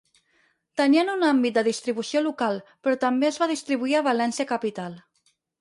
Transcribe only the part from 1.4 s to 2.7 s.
de distribució local,